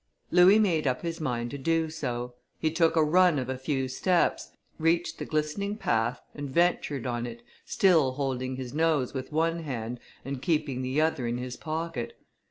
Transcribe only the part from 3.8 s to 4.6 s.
steps,